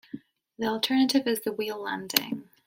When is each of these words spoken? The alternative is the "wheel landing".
The 0.57 0.65
alternative 0.65 1.27
is 1.27 1.41
the 1.41 1.53
"wheel 1.53 1.79
landing". 1.79 2.49